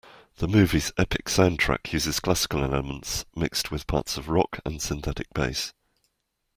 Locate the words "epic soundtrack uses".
0.97-2.19